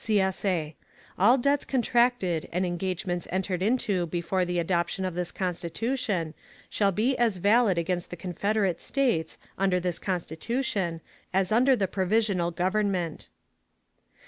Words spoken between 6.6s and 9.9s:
shall be as valid against the Confederate States under